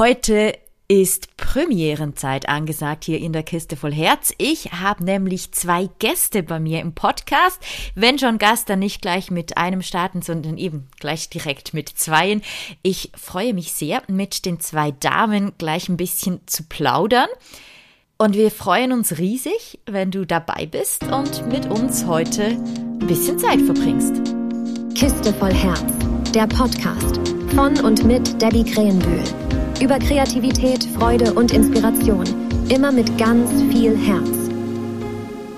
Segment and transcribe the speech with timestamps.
[0.00, 0.54] Heute
[0.88, 4.32] ist Premierenzeit angesagt hier in der Kiste voll Herz.
[4.38, 7.60] Ich habe nämlich zwei Gäste bei mir im Podcast.
[7.94, 12.40] Wenn schon Gast, dann nicht gleich mit einem starten, sondern eben gleich direkt mit zweien.
[12.80, 17.28] Ich freue mich sehr, mit den zwei Damen gleich ein bisschen zu plaudern.
[18.16, 23.38] Und wir freuen uns riesig, wenn du dabei bist und mit uns heute ein bisschen
[23.38, 24.14] Zeit verbringst.
[24.94, 25.84] Kiste voll Herz,
[26.32, 27.20] der Podcast
[27.54, 29.24] von und mit Debbie Krähenbühl.
[29.80, 32.26] Über Kreativität, Freude und Inspiration.
[32.68, 34.50] Immer mit ganz viel Herz.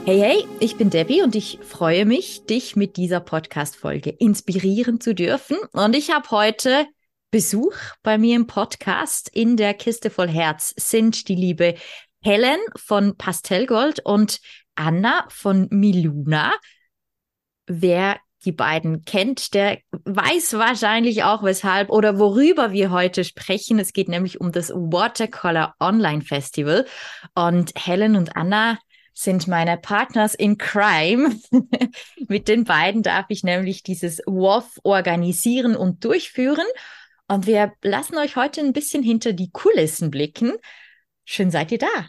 [0.05, 5.13] Hey, hey, ich bin Debbie und ich freue mich, dich mit dieser Podcast-Folge inspirieren zu
[5.13, 5.57] dürfen.
[5.73, 6.87] Und ich habe heute
[7.33, 11.75] Besuch bei mir im Podcast in der Kiste voll Herz sind die liebe
[12.23, 14.39] Helen von Pastellgold und
[14.77, 16.52] Anna von Miluna.
[17.66, 23.78] Wer die beiden kennt, der weiß wahrscheinlich auch weshalb oder worüber wir heute sprechen.
[23.78, 26.87] Es geht nämlich um das Watercolor Online Festival.
[27.34, 28.79] Und Helen und Anna
[29.15, 31.37] sind meine Partners in Crime.
[32.29, 36.66] Mit den beiden darf ich nämlich dieses WOF organisieren und durchführen.
[37.29, 40.52] Und wir lassen euch heute ein bisschen hinter die Kulissen blicken.
[41.24, 42.09] Schön seid ihr da.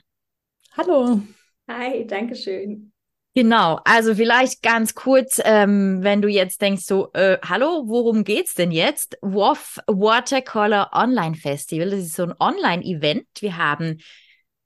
[0.76, 1.22] Hallo.
[1.68, 2.93] Hi, danke schön.
[3.36, 8.54] Genau, also vielleicht ganz kurz, ähm, wenn du jetzt denkst, so, äh, hallo, worum geht's
[8.54, 9.18] denn jetzt?
[9.22, 13.26] WOF Watercolor Online Festival, das ist so ein Online-Event.
[13.40, 13.98] Wir haben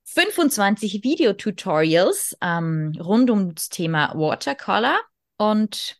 [0.04, 5.00] 25 Videotutorials ähm, rund ums Thema Watercolor
[5.38, 5.98] und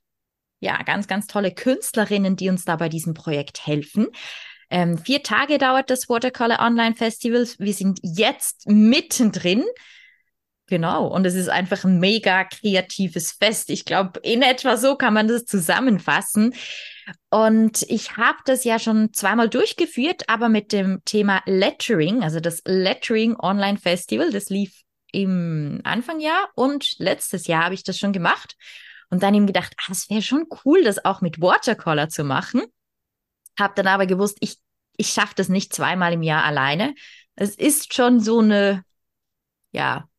[0.60, 4.08] ja, ganz, ganz tolle Künstlerinnen, die uns da bei diesem Projekt helfen.
[4.70, 7.48] Ähm, vier Tage dauert das Watercolor Online Festival.
[7.60, 9.64] Wir sind jetzt mittendrin.
[10.70, 13.70] Genau, und es ist einfach ein mega kreatives Fest.
[13.70, 16.54] Ich glaube, in etwa so kann man das zusammenfassen.
[17.30, 22.62] Und ich habe das ja schon zweimal durchgeführt, aber mit dem Thema Lettering, also das
[22.66, 24.82] Lettering Online Festival, das lief
[25.14, 28.58] im Anfangjahr und letztes Jahr habe ich das schon gemacht
[29.10, 32.62] und dann eben gedacht, ah, es wäre schon cool, das auch mit Watercolor zu machen.
[33.58, 34.58] Habe dann aber gewusst, ich,
[34.98, 36.94] ich schaffe das nicht zweimal im Jahr alleine.
[37.36, 38.84] Es ist schon so eine,
[39.72, 40.10] ja,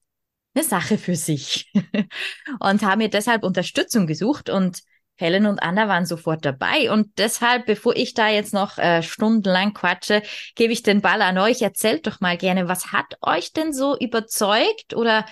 [0.59, 1.73] eine Sache für sich
[2.61, 4.83] und haben mir deshalb Unterstützung gesucht und
[5.15, 9.75] Helen und Anna waren sofort dabei und deshalb, bevor ich da jetzt noch äh, stundenlang
[9.75, 10.23] quatsche,
[10.55, 11.61] gebe ich den Ball an euch.
[11.61, 15.27] Erzählt doch mal gerne, was hat euch denn so überzeugt oder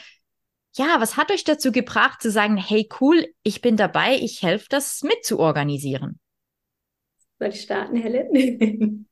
[0.75, 4.67] ja, was hat euch dazu gebracht zu sagen, hey cool, ich bin dabei, ich helfe
[4.69, 6.19] das mit zu organisieren?
[7.39, 9.09] Soll ich starten, Helen?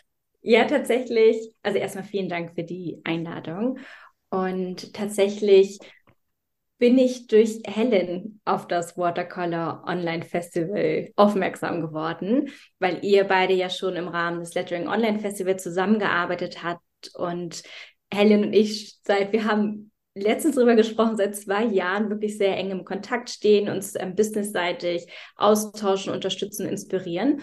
[0.42, 1.54] ja, tatsächlich.
[1.62, 3.78] Also erstmal vielen Dank für die Einladung.
[4.34, 5.78] Und tatsächlich
[6.78, 12.50] bin ich durch Helen auf das Watercolor Online Festival aufmerksam geworden,
[12.80, 16.82] weil ihr beide ja schon im Rahmen des Lettering Online Festival zusammengearbeitet habt
[17.14, 17.62] und
[18.12, 22.72] Helen und ich seit wir haben letztens darüber gesprochen, seit zwei Jahren wirklich sehr eng
[22.72, 25.06] im Kontakt stehen, uns ähm, businessseitig
[25.36, 27.40] austauschen, unterstützen, inspirieren.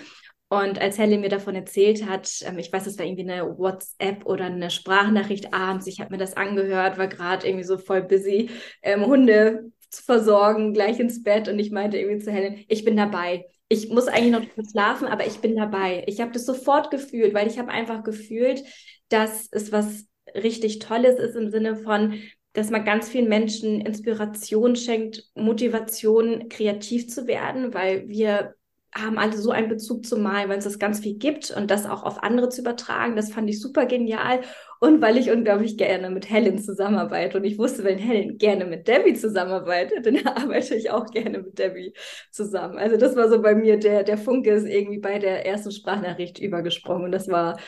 [0.51, 4.25] Und als Helen mir davon erzählt hat, ähm, ich weiß, es war irgendwie eine WhatsApp
[4.25, 8.49] oder eine Sprachnachricht abends, ich habe mir das angehört, war gerade irgendwie so voll busy,
[8.81, 11.47] ähm, Hunde zu versorgen, gleich ins Bett.
[11.47, 13.45] Und ich meinte irgendwie zu Helen, ich bin dabei.
[13.69, 16.03] Ich muss eigentlich noch schlafen, aber ich bin dabei.
[16.07, 18.61] Ich habe das sofort gefühlt, weil ich habe einfach gefühlt,
[19.07, 22.15] dass es was richtig Tolles ist im Sinne von,
[22.51, 28.55] dass man ganz vielen Menschen Inspiration schenkt, Motivation, kreativ zu werden, weil wir
[28.93, 31.85] haben alle so einen Bezug zum Malen, weil es das ganz viel gibt und das
[31.85, 34.41] auch auf andere zu übertragen, das fand ich super genial.
[34.79, 38.87] Und weil ich unglaublich gerne mit Helen zusammenarbeite und ich wusste, wenn Helen gerne mit
[38.87, 41.93] Debbie zusammenarbeitet, dann arbeite ich auch gerne mit Debbie
[42.31, 42.77] zusammen.
[42.77, 46.39] Also das war so bei mir, der, der Funke ist irgendwie bei der ersten Sprachnachricht
[46.39, 47.59] übergesprungen und das war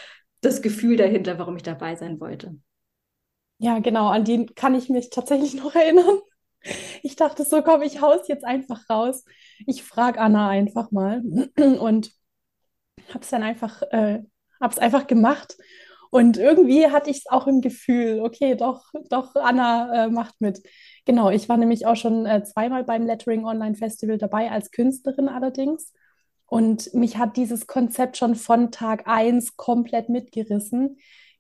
[0.41, 2.55] das Gefühl dahinter, warum ich dabei sein wollte.
[3.59, 6.19] Ja, genau, an die kann ich mich tatsächlich noch erinnern.
[7.01, 9.25] Ich dachte, so komme ich haus jetzt einfach raus.
[9.65, 11.21] Ich frage Anna einfach mal
[11.57, 12.11] und
[13.09, 14.21] habe es dann einfach, äh,
[14.61, 15.57] habe es einfach gemacht.
[16.09, 20.61] Und irgendwie hatte ich es auch im Gefühl, okay, doch, doch, Anna äh, macht mit.
[21.05, 25.27] Genau, ich war nämlich auch schon äh, zweimal beim Lettering Online Festival dabei, als Künstlerin
[25.27, 25.91] allerdings.
[26.45, 30.97] Und mich hat dieses Konzept schon von Tag 1 komplett mitgerissen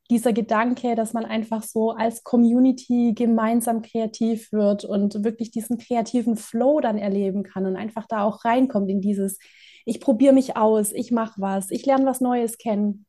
[0.09, 6.35] dieser Gedanke, dass man einfach so als Community gemeinsam kreativ wird und wirklich diesen kreativen
[6.35, 9.39] Flow dann erleben kann und einfach da auch reinkommt in dieses,
[9.85, 13.05] ich probiere mich aus, ich mache was, ich lerne was Neues kennen,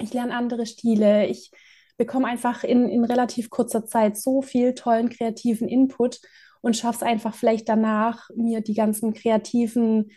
[0.00, 1.50] ich lerne andere Stile, ich
[1.96, 6.20] bekomme einfach in, in relativ kurzer Zeit so viel tollen kreativen Input
[6.62, 10.12] und schaffe es einfach vielleicht danach, mir die ganzen kreativen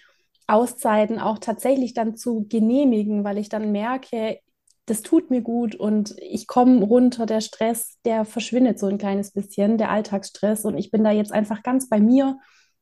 [0.47, 4.39] Auszeiten auch tatsächlich dann zu genehmigen, weil ich dann merke,
[4.85, 7.25] das tut mir gut und ich komme runter.
[7.25, 10.65] Der Stress, der verschwindet so ein kleines bisschen, der Alltagsstress.
[10.65, 12.37] Und ich bin da jetzt einfach ganz bei mir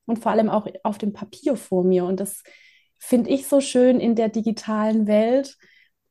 [0.05, 2.05] und vor allem auch auf dem Papier vor mir.
[2.05, 2.43] Und das
[2.97, 5.57] finde ich so schön in der digitalen Welt.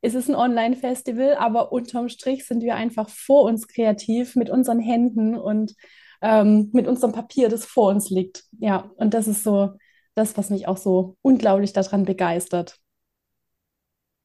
[0.00, 4.78] Es ist ein Online-Festival, aber unterm Strich sind wir einfach vor uns kreativ mit unseren
[4.78, 5.74] Händen und
[6.22, 8.44] ähm, mit unserem Papier, das vor uns liegt.
[8.58, 9.72] Ja, und das ist so
[10.14, 12.78] das, was mich auch so unglaublich daran begeistert.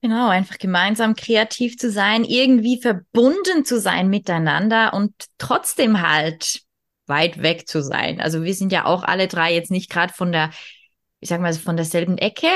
[0.02, 6.62] Genau, einfach gemeinsam kreativ zu sein, irgendwie verbunden zu sein miteinander und trotzdem halt
[7.08, 8.22] weit weg zu sein.
[8.22, 10.52] Also wir sind ja auch alle drei jetzt nicht gerade von der,
[11.20, 12.48] ich sag mal, von derselben Ecke.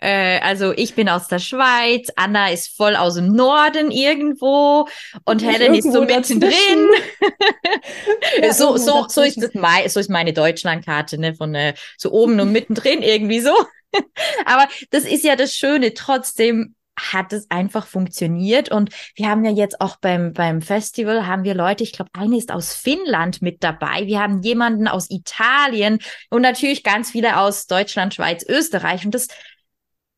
[0.00, 4.86] Äh, also ich bin aus der Schweiz, Anna ist voll aus dem Norden irgendwo
[5.24, 6.52] und Helen ist so mittendrin.
[8.42, 12.10] ja, so so so ist das mein, so ist meine Deutschlandkarte, ne, von äh, so
[12.12, 13.54] oben und mittendrin irgendwie so.
[14.44, 15.94] Aber das ist ja das Schöne.
[15.94, 18.70] Trotzdem hat es einfach funktioniert.
[18.70, 22.36] Und wir haben ja jetzt auch beim, beim Festival haben wir Leute, ich glaube, eine
[22.36, 24.06] ist aus Finnland mit dabei.
[24.06, 25.98] Wir haben jemanden aus Italien
[26.30, 29.04] und natürlich ganz viele aus Deutschland, Schweiz, Österreich.
[29.04, 29.28] Und das,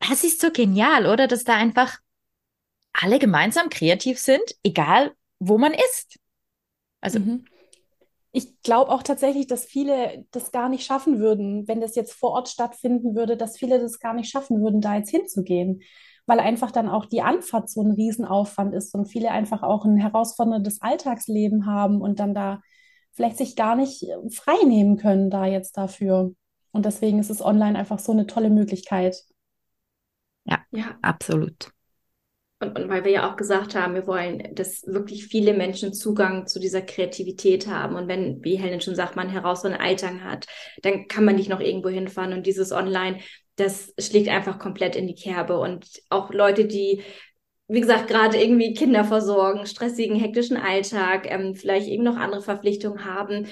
[0.00, 1.26] das ist so genial, oder?
[1.26, 1.98] Dass da einfach
[2.92, 6.18] alle gemeinsam kreativ sind, egal wo man ist.
[7.00, 7.20] Also.
[7.20, 7.44] Mhm.
[8.32, 12.30] Ich glaube auch tatsächlich, dass viele das gar nicht schaffen würden, wenn das jetzt vor
[12.30, 15.82] Ort stattfinden würde, dass viele das gar nicht schaffen würden, da jetzt hinzugehen
[16.30, 19.96] weil einfach dann auch die Anfahrt so ein Riesenaufwand ist und viele einfach auch ein
[19.96, 22.62] herausforderndes Alltagsleben haben und dann da
[23.10, 26.32] vielleicht sich gar nicht äh, frei nehmen können da jetzt dafür.
[26.70, 29.24] Und deswegen ist es online einfach so eine tolle Möglichkeit.
[30.44, 31.72] Ja, ja, absolut.
[32.60, 36.46] Und, und weil wir ja auch gesagt haben, wir wollen, dass wirklich viele Menschen Zugang
[36.46, 37.96] zu dieser Kreativität haben.
[37.96, 40.46] Und wenn, wie Helen schon sagt, man herausfordernden Alltag hat,
[40.82, 42.32] dann kann man nicht noch irgendwo hinfahren.
[42.32, 43.18] Und dieses Online
[43.60, 45.58] das schlägt einfach komplett in die Kerbe.
[45.58, 47.02] Und auch Leute, die,
[47.68, 53.04] wie gesagt, gerade irgendwie Kinder versorgen, stressigen, hektischen Alltag, ähm, vielleicht eben noch andere Verpflichtungen
[53.04, 53.46] haben,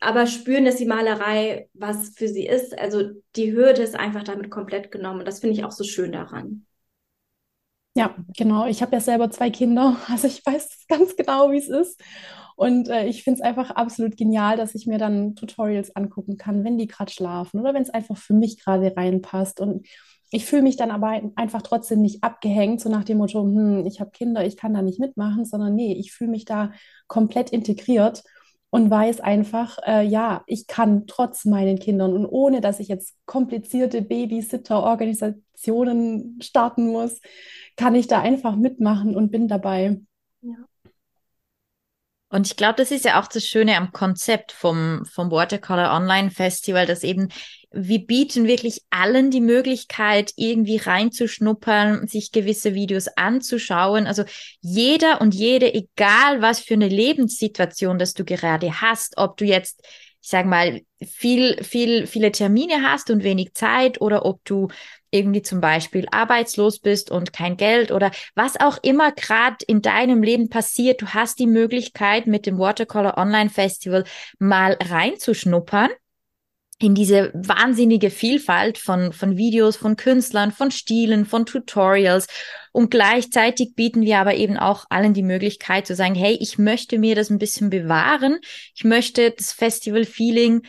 [0.00, 2.78] aber spüren, dass die Malerei was für sie ist.
[2.78, 5.20] Also die Hürde ist einfach damit komplett genommen.
[5.20, 6.66] Und das finde ich auch so schön daran.
[7.96, 8.66] Ja, genau.
[8.66, 12.00] Ich habe ja selber zwei Kinder, also ich weiß ganz genau, wie es ist.
[12.56, 16.64] Und äh, ich finde es einfach absolut genial, dass ich mir dann Tutorials angucken kann,
[16.64, 19.60] wenn die gerade schlafen oder wenn es einfach für mich gerade reinpasst.
[19.60, 19.86] Und
[20.30, 24.00] ich fühle mich dann aber einfach trotzdem nicht abgehängt, so nach dem Motto, hm, ich
[24.00, 26.72] habe Kinder, ich kann da nicht mitmachen, sondern nee, ich fühle mich da
[27.06, 28.22] komplett integriert
[28.70, 33.14] und weiß einfach, äh, ja, ich kann trotz meinen Kindern und ohne, dass ich jetzt
[33.26, 37.20] komplizierte Babysitter-Organisationen starten muss,
[37.76, 40.00] kann ich da einfach mitmachen und bin dabei.
[40.42, 40.56] Ja.
[42.34, 46.32] Und ich glaube, das ist ja auch das Schöne am Konzept vom, vom Watercolor Online
[46.32, 47.28] Festival, dass eben
[47.70, 54.08] wir bieten wirklich allen die Möglichkeit, irgendwie reinzuschnuppern, sich gewisse Videos anzuschauen.
[54.08, 54.24] Also
[54.60, 59.80] jeder und jede, egal was für eine Lebenssituation, dass du gerade hast, ob du jetzt
[60.20, 64.68] ich sag mal, viel, viel, viele Termine hast und wenig Zeit oder ob du
[65.14, 70.22] irgendwie zum Beispiel arbeitslos bist und kein Geld oder was auch immer gerade in deinem
[70.22, 74.04] Leben passiert, du hast die Möglichkeit mit dem Watercolor Online Festival
[74.38, 75.90] mal reinzuschnuppern
[76.80, 82.26] in diese wahnsinnige Vielfalt von, von Videos, von Künstlern, von Stilen, von Tutorials.
[82.72, 86.98] Und gleichzeitig bieten wir aber eben auch allen die Möglichkeit zu sagen, hey, ich möchte
[86.98, 88.38] mir das ein bisschen bewahren.
[88.74, 90.62] Ich möchte das Festival-Feeling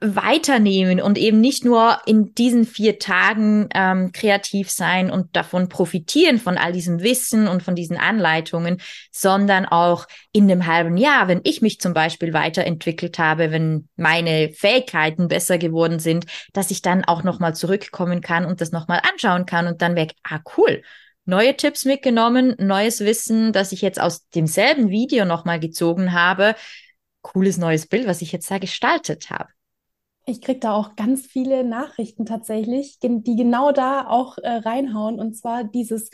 [0.00, 6.38] weiternehmen und eben nicht nur in diesen vier Tagen ähm, kreativ sein und davon profitieren
[6.38, 8.80] von all diesem Wissen und von diesen Anleitungen,
[9.10, 14.50] sondern auch in einem halben Jahr, wenn ich mich zum Beispiel weiterentwickelt habe, wenn meine
[14.50, 19.46] Fähigkeiten besser geworden sind, dass ich dann auch nochmal zurückkommen kann und das nochmal anschauen
[19.46, 20.82] kann und dann weg, ah cool,
[21.24, 26.54] neue Tipps mitgenommen, neues Wissen, das ich jetzt aus demselben Video nochmal gezogen habe,
[27.22, 29.48] cooles neues Bild, was ich jetzt da gestaltet habe.
[30.30, 35.18] Ich kriege da auch ganz viele Nachrichten tatsächlich, die genau da auch äh, reinhauen.
[35.18, 36.10] Und zwar dieses,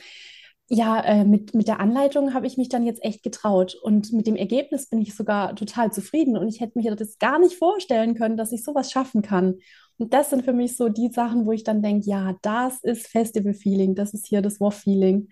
[0.68, 3.74] ja, äh, mit, mit der Anleitung habe ich mich dann jetzt echt getraut.
[3.74, 6.38] Und mit dem Ergebnis bin ich sogar total zufrieden.
[6.38, 9.56] Und ich hätte mir das gar nicht vorstellen können, dass ich sowas schaffen kann.
[9.98, 13.08] Und das sind für mich so die Sachen, wo ich dann denke, ja, das ist
[13.08, 15.28] Festival-Feeling, das ist hier das WOF-Feeling.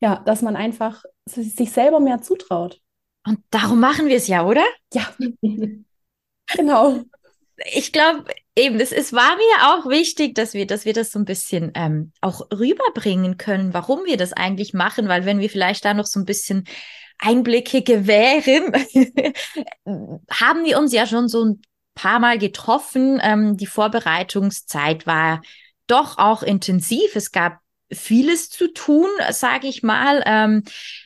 [0.00, 2.80] Ja, dass man einfach sich selber mehr zutraut.
[3.24, 4.64] Und darum machen wir es ja, oder?
[4.92, 5.06] Ja.
[6.52, 7.04] genau
[7.72, 8.24] ich glaube,
[8.56, 11.72] eben, es, es war mir auch wichtig, dass wir, dass wir das so ein bisschen
[11.74, 16.06] ähm, auch rüberbringen können, warum wir das eigentlich machen, weil wenn wir vielleicht da noch
[16.06, 16.64] so ein bisschen
[17.18, 18.72] Einblicke gewähren,
[20.30, 21.62] haben wir uns ja schon so ein
[21.94, 23.20] paar Mal getroffen.
[23.22, 25.40] Ähm, die Vorbereitungszeit war
[25.86, 27.14] doch auch intensiv.
[27.14, 27.58] Es gab
[27.94, 30.22] vieles zu tun, sage ich mal.
[30.26, 30.62] Ähm,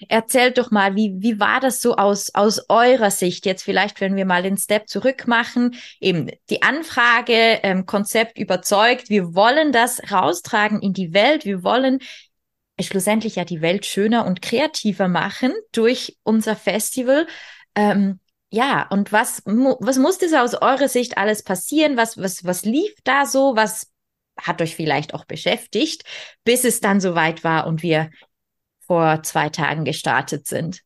[0.09, 3.47] erzählt doch mal, wie, wie war das so aus, aus eurer Sicht?
[3.47, 9.11] Jetzt vielleicht, wenn wir mal den Step zurück machen, eben die Anfrage, ähm, Konzept überzeugt,
[9.11, 12.01] wir wollen das raustragen in die Welt, wir wollen
[12.81, 17.27] schlussendlich ja die Welt schöner und kreativer machen durch unser Festival.
[17.75, 21.97] Ähm, ja, und was, was musste so aus eurer Sicht alles passieren?
[21.97, 23.57] Was, was, was lief da so?
[23.57, 23.91] Was
[24.41, 26.05] hat euch vielleicht auch beschäftigt,
[26.45, 28.11] bis es dann soweit war und wir
[28.81, 30.83] vor zwei Tagen gestartet sind?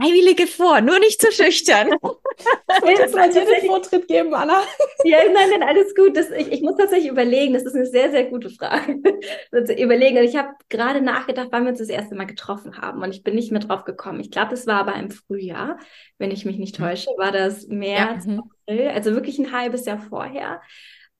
[0.00, 1.88] Freiwillige vor, nur nicht zu schüchtern.
[1.92, 4.62] Ich wollte jetzt den Vortritt geben, Anna.
[5.02, 6.16] Ja, nein, nein, alles gut.
[6.16, 7.52] Das, ich, ich muss tatsächlich überlegen.
[7.52, 9.00] Das ist eine sehr, sehr gute Frage.
[9.50, 10.18] Also überlegen.
[10.18, 13.02] Und ich habe gerade nachgedacht, wann wir uns das erste Mal getroffen haben.
[13.02, 14.20] Und ich bin nicht mehr drauf gekommen.
[14.20, 15.78] Ich glaube, es war aber im Frühjahr,
[16.18, 16.84] wenn ich mich nicht mhm.
[16.84, 18.38] täusche, war das März, ja.
[18.68, 20.60] April, also wirklich ein halbes Jahr vorher.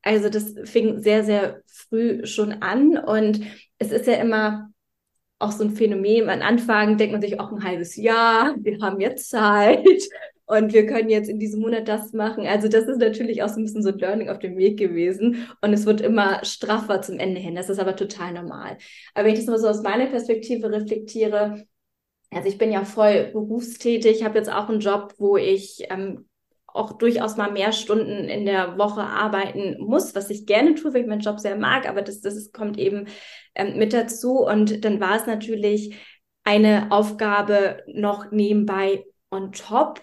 [0.02, 2.99] Also das fing sehr, sehr früh schon an.
[2.99, 3.40] Und
[3.78, 4.71] es ist ja immer
[5.38, 6.28] auch so ein Phänomen.
[6.28, 9.87] Am Anfang denkt man sich auch ein halbes Jahr, wir haben jetzt Zeit
[10.47, 12.47] und wir können jetzt in diesem Monat das machen.
[12.47, 15.49] Also das ist natürlich auch so ein bisschen so ein Learning auf dem Weg gewesen
[15.61, 17.55] und es wird immer straffer zum Ende hin.
[17.55, 18.78] Das ist aber total normal.
[19.14, 21.64] Aber wenn ich das mal so aus meiner Perspektive reflektiere,
[22.31, 26.28] also ich bin ja voll berufstätig, habe jetzt auch einen Job, wo ich ähm,
[26.79, 31.03] auch durchaus mal mehr Stunden in der Woche arbeiten muss, was ich gerne tue, weil
[31.03, 33.07] ich meinen Job sehr mag, aber das, das kommt eben
[33.55, 34.39] ähm, mit dazu.
[34.39, 35.97] Und dann war es natürlich
[36.45, 40.01] eine Aufgabe noch nebenbei on top,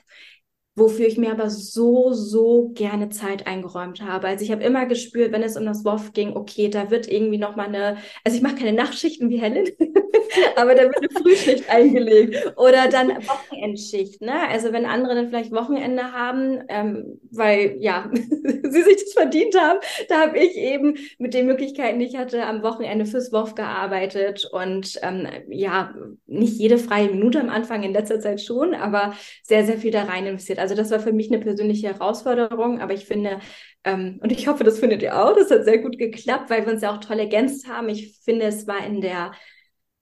[0.76, 4.28] wofür ich mir aber so, so gerne Zeit eingeräumt habe.
[4.28, 7.38] Also ich habe immer gespürt, wenn es um das WOF ging, okay, da wird irgendwie
[7.38, 9.68] noch mal eine, also ich mache keine Nachtschichten wie Helen,
[10.58, 14.50] aber da wird eine Frühschicht eingelegt oder dann Wochenendschicht, ne?
[14.50, 19.80] Also wenn andere dann vielleicht Wochenende haben, ähm, weil ja, sie sich das verdient haben,
[20.10, 24.50] da habe ich eben mit den Möglichkeiten, die ich hatte, am Wochenende fürs WOF gearbeitet
[24.52, 25.94] und ähm, ja,
[26.28, 29.14] nicht jede freie Minute am Anfang, in letzter Zeit schon, aber
[29.44, 30.60] sehr, sehr viel da rein investiert.
[30.66, 33.40] Also das war für mich eine persönliche Herausforderung, aber ich finde,
[33.84, 36.74] ähm, und ich hoffe, das findet ihr auch, das hat sehr gut geklappt, weil wir
[36.74, 37.88] uns ja auch toll ergänzt haben.
[37.88, 39.32] Ich finde, es war in der,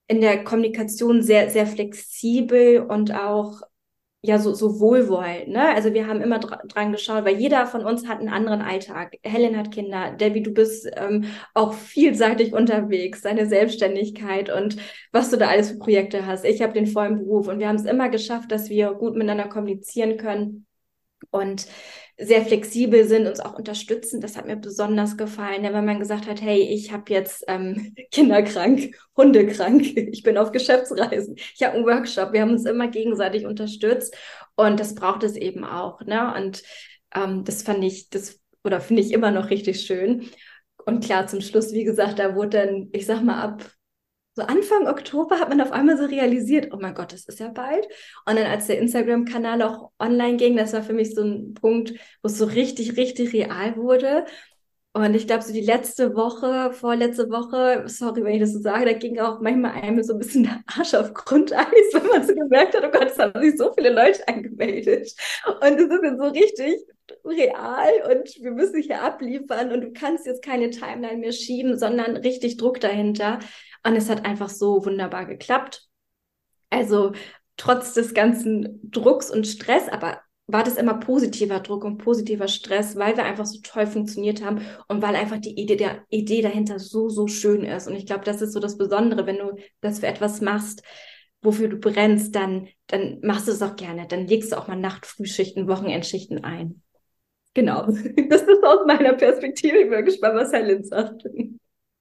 [0.08, 3.60] in der Kommunikation sehr, sehr flexibel und auch
[4.26, 5.50] ja so, so wohlwollend.
[5.50, 5.76] Ne?
[5.76, 9.18] Also wir haben immer dr dran geschaut, weil jeder von uns hat einen anderen Alltag.
[9.22, 14.78] Helen hat Kinder, Debbie, du bist ähm, auch vielseitig unterwegs, deine Selbstständigkeit und
[15.12, 16.46] was du da alles für Projekte hast.
[16.46, 19.50] Ich habe den vollen Beruf und wir haben es immer geschafft, dass wir gut miteinander
[19.50, 20.68] kommunizieren können.
[21.30, 21.68] Und
[22.26, 24.22] sehr flexibel sind, uns auch unterstützen.
[24.22, 28.42] Das hat mir besonders gefallen, wenn man gesagt hat, hey, ich habe jetzt ähm, Kinder
[28.44, 32.34] krank, Hunde krank, ich bin auf Geschäftsreisen, ich habe einen Workshop.
[32.34, 34.16] Wir haben uns immer gegenseitig unterstützt
[34.56, 36.02] und das braucht es eben auch.
[36.02, 36.34] Ne?
[36.36, 36.64] Und
[37.16, 40.30] ähm, das fand ich, das oder finde ich immer noch richtig schön.
[40.86, 43.64] Und klar, zum Schluss, wie gesagt, da wurde dann, ich sag mal, ab
[44.36, 47.50] so Anfang Oktober hat man auf einmal so realisiert, oh mein Gott, das ist ja
[47.50, 47.86] bald.
[48.26, 51.92] Und dann als der Instagram-Kanal auch online ging, das war für mich so ein Punkt,
[51.92, 54.26] wo es so richtig, richtig real wurde.
[54.96, 58.86] Und ich glaube, so die letzte Woche, vorletzte Woche, sorry, wenn ich das so sage,
[58.86, 62.36] da ging auch manchmal einem so ein bisschen der Arsch auf Grundeis, wenn man so
[62.36, 65.12] gemerkt hat, oh Gott, es haben sich so viele Leute angemeldet.
[65.62, 66.76] Und es ist jetzt so richtig
[67.26, 72.16] real und wir müssen hier abliefern und du kannst jetzt keine Timeline mehr schieben, sondern
[72.18, 73.40] richtig Druck dahinter.
[73.86, 75.88] Und es hat einfach so wunderbar geklappt.
[76.70, 77.14] Also
[77.58, 82.96] trotz des ganzen Drucks und Stress, aber war das immer positiver Druck und positiver Stress,
[82.96, 86.80] weil wir einfach so toll funktioniert haben und weil einfach die Idee, der Idee dahinter
[86.80, 87.88] so, so schön ist.
[87.88, 90.84] Und ich glaube, das ist so das Besondere, wenn du das für etwas machst,
[91.42, 94.06] wofür du brennst, dann, dann machst du es auch gerne.
[94.08, 96.82] Dann legst du auch mal Nachtfrühschichten, Wochenendschichten ein.
[97.54, 97.88] Genau.
[98.30, 99.78] Das ist aus meiner Perspektive.
[99.78, 101.24] Ich bin gespannt, was Helen sagt.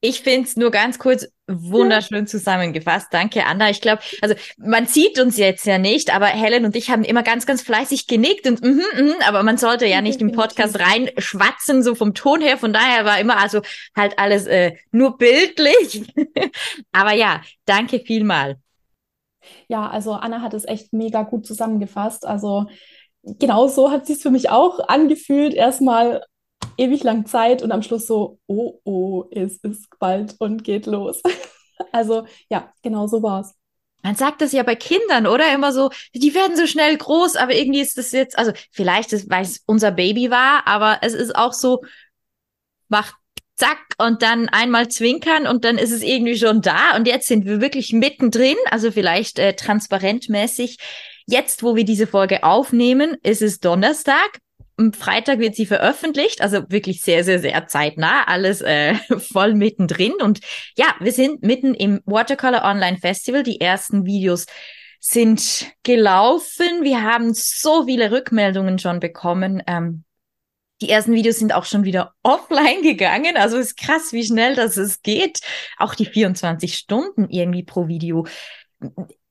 [0.04, 3.06] Ich finde es nur ganz kurz wunderschön zusammengefasst.
[3.12, 3.70] Danke, Anna.
[3.70, 7.22] Ich glaube, also man sieht uns jetzt ja nicht, aber Helen und ich haben immer
[7.22, 10.80] ganz, ganz fleißig genickt und mm -hmm, mm, aber man sollte ja nicht im Podcast
[10.80, 12.58] reinschwatzen, so vom Ton her.
[12.58, 13.60] Von daher war immer also
[13.96, 16.12] halt alles äh, nur bildlich.
[16.92, 18.56] aber ja, danke vielmal.
[19.68, 22.26] Ja, also Anna hat es echt mega gut zusammengefasst.
[22.26, 22.66] Also
[23.22, 25.54] genau so hat sich für mich auch angefühlt.
[25.54, 26.22] Erstmal
[26.76, 31.22] ewig lang Zeit und am Schluss so, oh, oh, es ist bald und geht los.
[31.92, 33.54] also ja, genau so war's.
[34.02, 35.52] Man sagt das ja bei Kindern, oder?
[35.54, 39.30] Immer so, die werden so schnell groß, aber irgendwie ist das jetzt, also vielleicht, ist,
[39.30, 41.82] weil es unser Baby war, aber es ist auch so,
[42.88, 43.14] macht
[43.56, 47.44] zack und dann einmal zwinkern und dann ist es irgendwie schon da und jetzt sind
[47.44, 50.78] wir wirklich mittendrin, also vielleicht äh, transparentmäßig.
[51.26, 54.40] Jetzt, wo wir diese Folge aufnehmen, ist es Donnerstag
[54.76, 60.14] am Freitag wird sie veröffentlicht, also wirklich sehr, sehr, sehr zeitnah, alles äh, voll mittendrin.
[60.22, 60.40] Und
[60.76, 63.42] ja, wir sind mitten im Watercolor Online Festival.
[63.42, 64.46] Die ersten Videos
[64.98, 66.82] sind gelaufen.
[66.82, 69.62] Wir haben so viele Rückmeldungen schon bekommen.
[69.66, 70.04] Ähm,
[70.80, 73.36] die ersten Videos sind auch schon wieder offline gegangen.
[73.36, 75.40] Also ist krass, wie schnell das es geht.
[75.78, 78.26] Auch die 24 Stunden irgendwie pro Video.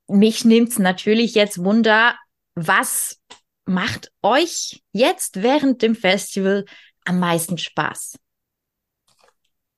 [0.08, 2.16] Mich nimmt's natürlich jetzt Wunder,
[2.56, 3.20] was
[3.66, 6.66] macht euch jetzt während dem Festival
[7.06, 8.18] am meisten Spaß?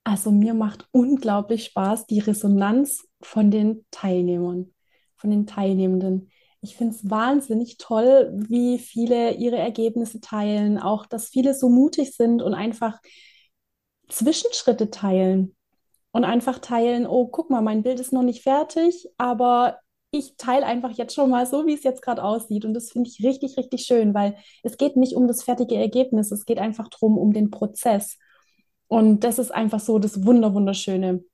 [0.04, 4.74] Also mir macht unglaublich Spaß die Resonanz von den Teilnehmern,
[5.16, 6.30] von den Teilnehmenden.
[6.60, 12.14] Ich finde es wahnsinnig toll, wie viele ihre Ergebnisse teilen, auch dass viele so mutig
[12.14, 13.00] sind und einfach
[14.08, 15.56] Zwischenschritte teilen
[16.12, 19.78] und einfach teilen, oh, guck mal, mein Bild ist noch nicht fertig, aber
[20.14, 22.64] ich teile einfach jetzt schon mal so, wie es jetzt gerade aussieht.
[22.64, 26.30] Und das finde ich richtig, richtig schön, weil es geht nicht um das fertige Ergebnis,
[26.30, 28.18] es geht einfach darum, um den Prozess.
[28.86, 31.24] Und das ist einfach so das Wunder, Wunderschöne.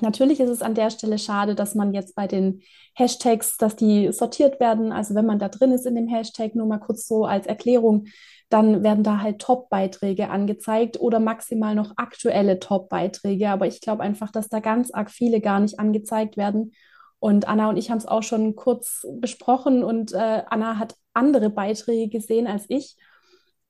[0.00, 2.62] Natürlich ist es an der Stelle schade, dass man jetzt bei den
[2.94, 4.92] Hashtags, dass die sortiert werden.
[4.92, 8.06] Also wenn man da drin ist in dem Hashtag, nur mal kurz so als Erklärung,
[8.48, 13.48] dann werden da halt Top-Beiträge angezeigt oder maximal noch aktuelle Top-Beiträge.
[13.48, 16.72] Aber ich glaube einfach, dass da ganz arg viele gar nicht angezeigt werden.
[17.18, 21.50] Und Anna und ich haben es auch schon kurz besprochen und äh, Anna hat andere
[21.50, 22.96] Beiträge gesehen als ich.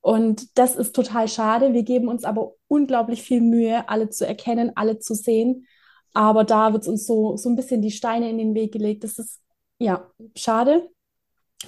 [0.00, 1.73] Und das ist total schade.
[1.73, 5.67] Wir geben uns aber unglaublich viel Mühe, alle zu erkennen, alle zu sehen.
[6.12, 9.05] Aber da wird uns so, so ein bisschen die Steine in den Weg gelegt.
[9.05, 9.41] Das ist
[9.79, 10.88] ja schade.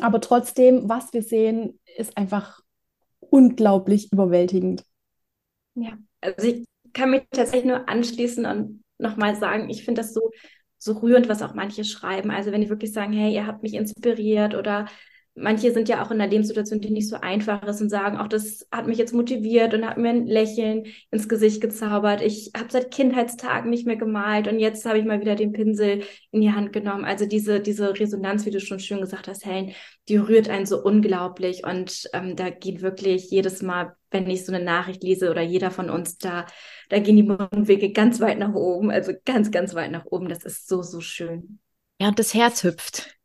[0.00, 2.60] Aber trotzdem, was wir sehen, ist einfach
[3.20, 4.84] unglaublich überwältigend.
[5.74, 10.30] Ja, also ich kann mich tatsächlich nur anschließen und nochmal sagen, ich finde das so
[10.78, 12.30] so rührend, was auch manche schreiben.
[12.30, 14.86] Also wenn die wirklich sagen, hey, ihr habt mich inspiriert oder
[15.40, 18.28] manche sind ja auch in einer Lebenssituation, die nicht so einfach ist und sagen, auch
[18.28, 22.20] das hat mich jetzt motiviert und hat mir ein Lächeln ins Gesicht gezaubert.
[22.20, 26.02] Ich habe seit Kindheitstagen nicht mehr gemalt und jetzt habe ich mal wieder den Pinsel
[26.30, 27.04] in die Hand genommen.
[27.04, 29.72] Also diese, diese Resonanz, wie du schon schön gesagt hast, Helen,
[30.08, 34.52] die rührt einen so unglaublich und ähm, da geht wirklich jedes Mal, wenn ich so
[34.52, 36.46] eine Nachricht lese oder jeder von uns da,
[36.88, 40.28] da gehen die Mundwege ganz weit nach oben, also ganz, ganz weit nach oben.
[40.28, 41.60] Das ist so, so schön.
[42.00, 43.17] Ja, und das Herz hüpft.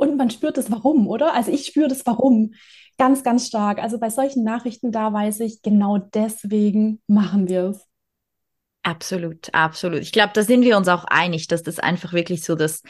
[0.00, 1.34] Und man spürt das Warum, oder?
[1.34, 2.54] Also ich spüre das Warum
[2.96, 3.78] ganz, ganz stark.
[3.78, 7.86] Also bei solchen Nachrichten, da weiß ich, genau deswegen machen wir es.
[8.82, 10.00] Absolut, absolut.
[10.00, 12.82] Ich glaube, da sind wir uns auch einig, dass das einfach wirklich so das,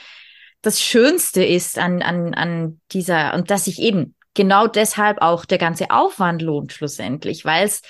[0.63, 5.59] das Schönste ist an, an, an dieser, und dass sich eben genau deshalb auch der
[5.59, 7.83] ganze Aufwand lohnt schlussendlich, weil es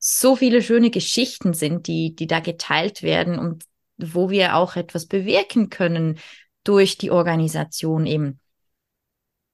[0.00, 3.62] so viele schöne Geschichten sind, die, die da geteilt werden und
[3.98, 6.18] wo wir auch etwas bewirken können
[6.64, 8.40] durch die Organisation eben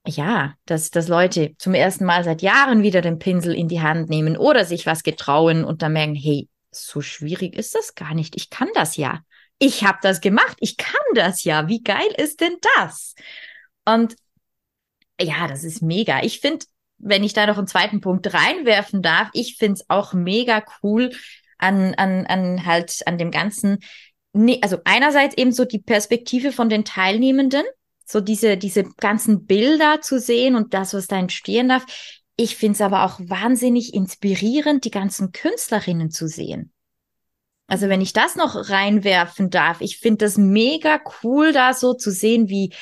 [0.06, 4.08] ja, dass, dass Leute zum ersten Mal seit Jahren wieder den Pinsel in die Hand
[4.08, 8.36] nehmen oder sich was getrauen und dann merken, hey, so schwierig ist das gar nicht.
[8.36, 9.20] Ich kann das ja.
[9.58, 10.56] Ich habe das gemacht.
[10.60, 11.68] Ich kann das ja.
[11.68, 13.14] Wie geil ist denn das?
[13.84, 14.16] Und
[15.20, 16.22] ja, das ist mega.
[16.22, 16.64] Ich finde,
[16.98, 21.10] wenn ich da noch einen zweiten Punkt reinwerfen darf, ich finde es auch mega cool
[21.58, 23.78] an, an, an halt an dem Ganzen.
[24.32, 27.64] Nee, also einerseits eben so die Perspektive von den Teilnehmenden,
[28.10, 31.86] so diese, diese ganzen Bilder zu sehen und das, was da entstehen darf.
[32.36, 36.72] Ich finde es aber auch wahnsinnig inspirierend, die ganzen Künstlerinnen zu sehen.
[37.66, 42.10] Also wenn ich das noch reinwerfen darf, ich finde das mega cool, da so zu
[42.10, 42.72] sehen, wie,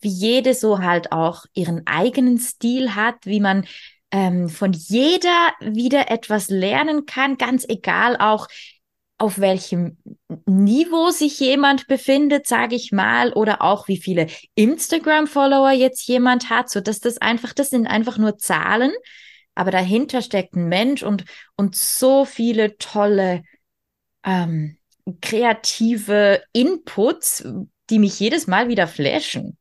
[0.00, 3.66] wie jede so halt auch ihren eigenen Stil hat, wie man
[4.12, 8.46] ähm, von jeder wieder etwas lernen kann, ganz egal auch,
[9.18, 9.96] auf welchem
[10.44, 16.68] Niveau sich jemand befindet, sage ich mal, oder auch wie viele Instagram-Follower jetzt jemand hat,
[16.68, 18.92] so dass das einfach, das sind einfach nur Zahlen,
[19.54, 21.24] aber dahinter steckt ein Mensch und
[21.56, 23.42] und so viele tolle
[24.22, 24.76] ähm,
[25.22, 27.46] kreative Inputs,
[27.88, 29.56] die mich jedes Mal wieder flashen.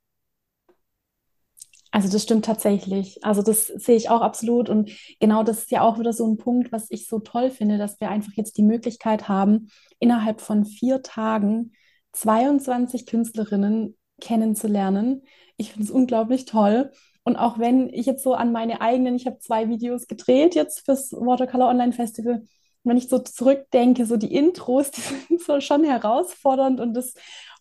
[1.96, 3.24] Also das stimmt tatsächlich.
[3.24, 4.68] Also das sehe ich auch absolut.
[4.68, 7.78] Und genau das ist ja auch wieder so ein Punkt, was ich so toll finde,
[7.78, 11.72] dass wir einfach jetzt die Möglichkeit haben, innerhalb von vier Tagen
[12.12, 15.22] 22 Künstlerinnen kennenzulernen.
[15.56, 16.92] Ich finde es unglaublich toll.
[17.24, 20.84] Und auch wenn ich jetzt so an meine eigenen, ich habe zwei Videos gedreht jetzt
[20.84, 22.44] fürs Watercolor Online Festival,
[22.84, 27.14] wenn ich so zurückdenke, so die Intros, die sind so schon herausfordernd und das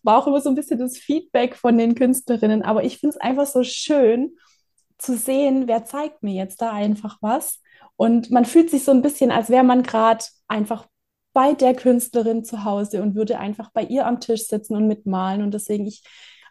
[0.05, 2.61] war auch immer so ein bisschen das Feedback von den Künstlerinnen.
[2.61, 4.37] Aber ich finde es einfach so schön
[4.97, 7.61] zu sehen, wer zeigt mir jetzt da einfach was.
[7.97, 10.87] Und man fühlt sich so ein bisschen, als wäre man gerade einfach
[11.33, 15.41] bei der Künstlerin zu Hause und würde einfach bei ihr am Tisch sitzen und mitmalen.
[15.41, 16.03] Und deswegen ich,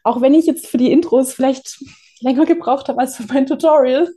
[0.02, 1.82] auch wenn ich jetzt für die Intros vielleicht
[2.20, 4.08] länger gebraucht habe als für mein Tutorial,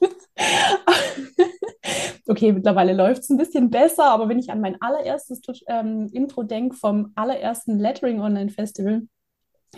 [2.26, 6.42] okay, mittlerweile läuft es ein bisschen besser, aber wenn ich an mein allererstes ähm, Intro
[6.42, 9.02] denke vom allerersten Lettering Online Festival,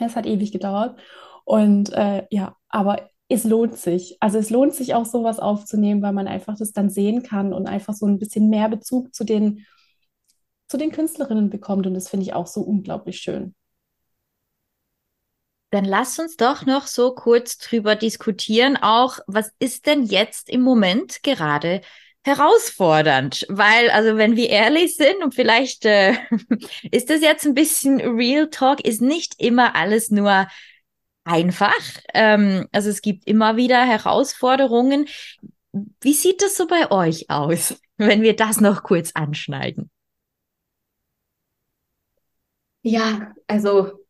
[0.01, 0.99] es hat ewig gedauert.
[1.45, 4.17] Und äh, ja, aber es lohnt sich.
[4.21, 7.67] Also es lohnt sich auch sowas aufzunehmen, weil man einfach das dann sehen kann und
[7.67, 9.67] einfach so ein bisschen mehr Bezug zu den,
[10.69, 11.87] zu den Künstlerinnen bekommt.
[11.87, 13.55] Und das finde ich auch so unglaublich schön.
[15.71, 20.63] Dann lass uns doch noch so kurz drüber diskutieren, auch was ist denn jetzt im
[20.63, 21.83] Moment gerade
[22.25, 26.15] herausfordernd, weil, also wenn wir ehrlich sind und vielleicht äh,
[26.91, 30.47] ist das jetzt ein bisschen Real Talk, ist nicht immer alles nur
[31.25, 31.75] einfach.
[32.15, 35.07] Ähm, also es gibt immer wieder Herausforderungen.
[36.01, 39.91] Wie sieht das so bei euch aus, wenn wir das noch kurz anschneiden?
[42.83, 44.08] Ja, also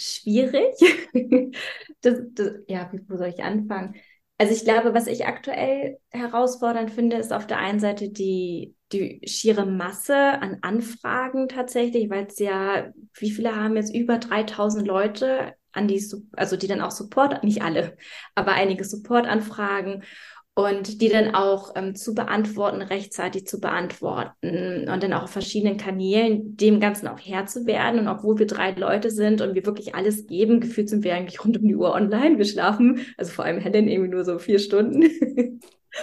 [0.00, 0.74] schwierig.
[2.00, 3.94] das, das, ja, wo soll ich anfangen?
[4.38, 9.20] Also ich glaube, was ich aktuell herausfordernd finde, ist auf der einen Seite die, die
[9.26, 15.54] schiere Masse an Anfragen tatsächlich, weil es ja, wie viele haben jetzt über 3000 Leute
[15.72, 17.96] an die, also die dann auch Support, nicht alle,
[18.34, 20.04] aber einige Support-Anfragen
[20.54, 25.76] und die dann auch ähm, zu beantworten, rechtzeitig zu beantworten und dann auch auf verschiedenen
[25.76, 28.00] Kanälen dem Ganzen auch Herr zu werden.
[28.00, 31.42] Und obwohl wir drei Leute sind und wir wirklich alles geben, gefühlt sind wir eigentlich
[31.44, 32.36] rund um die Uhr online.
[32.36, 35.02] Wir schlafen, also vor allem Helen irgendwie nur so vier Stunden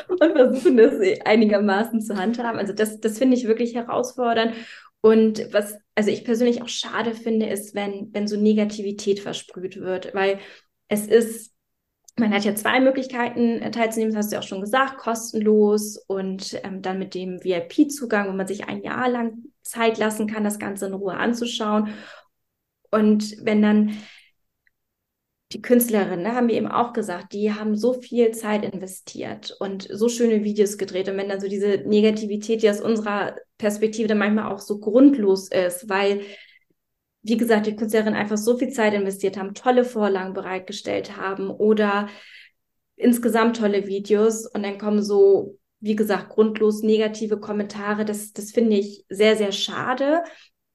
[0.07, 2.59] und versuchen das einigermaßen zu handhaben.
[2.59, 4.53] Also das, das finde ich wirklich herausfordernd.
[5.01, 10.15] Und was, also ich persönlich auch schade finde, ist, wenn, wenn so Negativität versprüht wird,
[10.15, 10.39] weil
[10.87, 11.53] es ist
[12.19, 15.97] man hat ja zwei Möglichkeiten äh, teilzunehmen, das hast du ja auch schon gesagt, kostenlos
[16.07, 20.43] und ähm, dann mit dem VIP-Zugang, wo man sich ein Jahr lang Zeit lassen kann,
[20.43, 21.93] das Ganze in Ruhe anzuschauen.
[22.89, 23.97] Und wenn dann
[25.53, 29.87] die Künstlerinnen, ne, haben wir eben auch gesagt, die haben so viel Zeit investiert und
[29.89, 31.07] so schöne Videos gedreht.
[31.07, 35.49] Und wenn dann so diese Negativität, die aus unserer Perspektive dann manchmal auch so grundlos
[35.49, 36.21] ist, weil
[37.27, 42.07] wie gesagt, die Künstlerinnen einfach so viel Zeit investiert haben, tolle Vorlagen bereitgestellt haben oder
[42.95, 48.05] insgesamt tolle Videos und dann kommen so, wie gesagt, grundlos negative Kommentare.
[48.05, 50.23] Das, das finde ich sehr, sehr schade.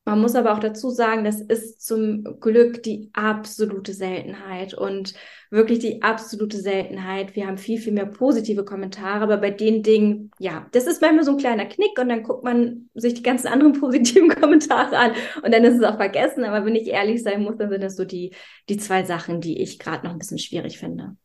[0.05, 5.15] Man muss aber auch dazu sagen, das ist zum Glück die absolute Seltenheit und
[5.49, 7.37] wirklich die absolute Seltenheit.
[7.37, 11.25] Wir haben viel, viel mehr positive Kommentare, aber bei den Dingen, ja, das ist manchmal
[11.25, 15.13] so ein kleiner Knick und dann guckt man sich die ganzen anderen positiven Kommentare an
[15.45, 16.43] und dann ist es auch vergessen.
[16.43, 18.35] Aber wenn ich ehrlich sein muss, dann sind das so die,
[18.69, 21.17] die zwei Sachen, die ich gerade noch ein bisschen schwierig finde.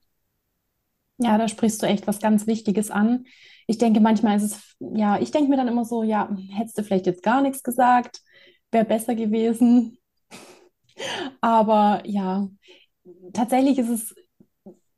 [1.18, 3.26] Ja, da sprichst du echt was ganz Wichtiges an.
[3.66, 6.84] Ich denke, manchmal ist es, ja, ich denke mir dann immer so, ja, hättest du
[6.84, 8.22] vielleicht jetzt gar nichts gesagt
[8.72, 9.98] wäre besser gewesen.
[11.42, 12.50] Aber ja,
[13.34, 14.16] tatsächlich ist es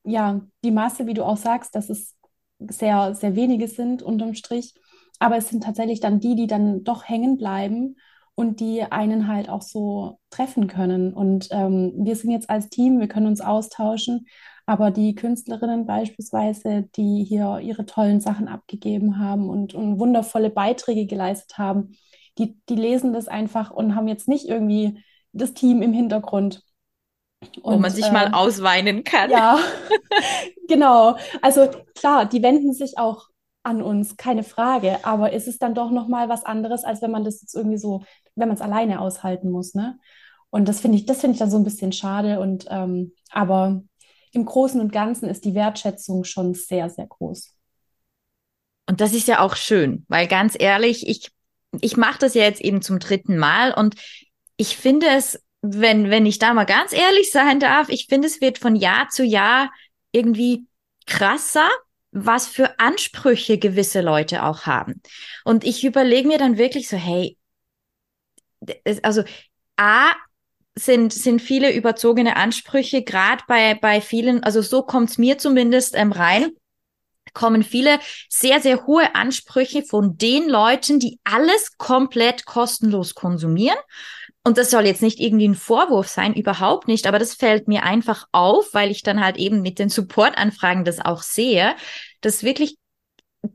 [0.04, 2.16] ja die Masse, wie du auch sagst, dass es
[2.60, 4.74] sehr, sehr wenige sind unterm Strich.
[5.20, 7.98] Aber es sind tatsächlich dann die, die dann doch hängen bleiben
[8.36, 11.14] und die einen halt auch so treffen können.
[11.14, 14.28] Und ähm, wir sind jetzt als Team, wir können uns austauschen,
[14.66, 21.06] aber die Künstlerinnen beispielsweise, die hier ihre tollen Sachen abgegeben haben und, und wundervolle Beiträge
[21.06, 21.98] geleistet haben,
[22.38, 26.64] die, die lesen das einfach und haben jetzt nicht irgendwie das Team im Hintergrund.
[27.62, 29.30] Und, Wo man sich äh, mal ausweinen kann.
[29.30, 29.60] Ja,
[30.68, 31.16] genau.
[31.42, 33.30] Also klar, die wenden sich auch
[33.64, 35.00] an uns, keine Frage.
[35.04, 38.04] Aber ist es dann doch nochmal was anderes, als wenn man das jetzt irgendwie so,
[38.36, 40.00] wenn man es alleine aushalten muss, ne?
[40.52, 42.40] Und das finde ich, das finde ich dann so ein bisschen schade.
[42.40, 43.84] Und ähm, aber
[44.32, 47.56] im Großen und Ganzen ist die Wertschätzung schon sehr, sehr groß.
[48.88, 51.32] Und das ist ja auch schön, weil ganz ehrlich, ich
[51.82, 53.96] ich mache das ja jetzt eben zum dritten Mal und
[54.58, 58.42] ich finde es, wenn, wenn ich da mal ganz ehrlich sein darf, ich finde, es
[58.42, 59.72] wird von Jahr zu Jahr
[60.12, 60.66] irgendwie
[61.06, 61.70] krasser,
[62.12, 65.02] was für Ansprüche gewisse Leute auch haben.
[65.44, 67.38] Und ich überlege mir dann wirklich so, hey,
[69.04, 69.24] also
[69.78, 70.12] A,
[70.76, 75.96] sind, sind viele überzogene Ansprüche, gerade bei, bei vielen, also so kommt es mir zumindest
[75.96, 76.52] ähm, rein
[77.34, 83.78] kommen viele sehr, sehr hohe Ansprüche von den Leuten, die alles komplett kostenlos konsumieren.
[84.44, 87.84] Und das soll jetzt nicht irgendwie ein Vorwurf sein, überhaupt nicht, aber das fällt mir
[87.84, 91.76] einfach auf, weil ich dann halt eben mit den Supportanfragen das auch sehe,
[92.22, 92.78] dass wirklich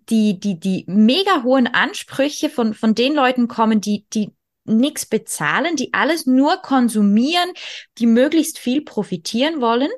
[0.08, 4.30] die, die, die mega hohen Ansprüche von, von den Leuten kommen, die, die
[4.64, 7.50] nichts bezahlen, die alles nur konsumieren,
[7.98, 9.90] die möglichst viel profitieren wollen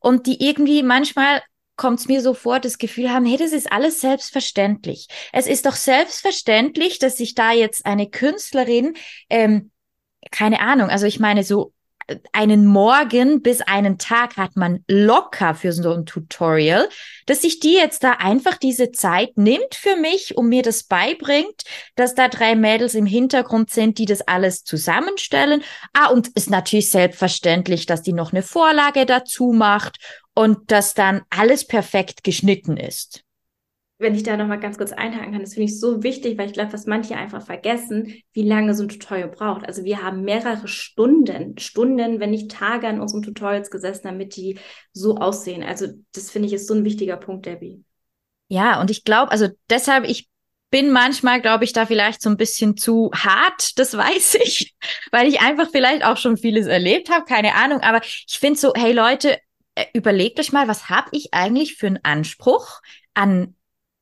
[0.00, 1.42] und die irgendwie manchmal
[1.76, 5.08] kommt es mir so vor, das Gefühl haben, hey, das ist alles selbstverständlich.
[5.32, 8.94] Es ist doch selbstverständlich, dass sich da jetzt eine Künstlerin,
[9.28, 9.70] ähm,
[10.30, 11.72] keine Ahnung, also ich meine so
[12.32, 16.88] einen Morgen bis einen Tag hat man locker für so ein Tutorial,
[17.26, 21.62] dass sich die jetzt da einfach diese Zeit nimmt für mich und mir das beibringt,
[21.96, 25.62] dass da drei Mädels im Hintergrund sind, die das alles zusammenstellen.
[25.92, 29.98] Ah, und ist natürlich selbstverständlich, dass die noch eine Vorlage dazu macht
[30.34, 33.24] und dass dann alles perfekt geschnitten ist
[33.98, 36.52] wenn ich da nochmal ganz kurz einhaken kann, das finde ich so wichtig, weil ich
[36.52, 39.66] glaube, was manche einfach vergessen, wie lange so ein Tutorial braucht.
[39.66, 44.58] Also wir haben mehrere Stunden, Stunden, wenn nicht Tage an unseren Tutorials gesessen, damit die
[44.92, 45.62] so aussehen.
[45.62, 47.84] Also das finde ich ist so ein wichtiger Punkt, Debbie.
[48.48, 50.28] Ja, und ich glaube, also deshalb, ich
[50.70, 54.74] bin manchmal, glaube ich, da vielleicht so ein bisschen zu hart, das weiß ich,
[55.12, 57.80] weil ich einfach vielleicht auch schon vieles erlebt habe, keine Ahnung.
[57.80, 59.38] Aber ich finde so, hey Leute,
[59.92, 62.80] überlegt euch mal, was habe ich eigentlich für einen Anspruch
[63.14, 63.54] an